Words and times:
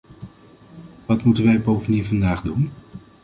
Wat 1.05 1.23
moeten 1.23 1.43
wij 1.43 1.61
bovendien 1.61 2.05
vandaag 2.05 2.41
doen? 2.41 2.71